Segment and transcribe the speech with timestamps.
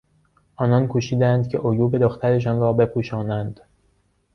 [0.55, 3.59] آنان کوشیدند که عیوب دخترشان را بپوشانند.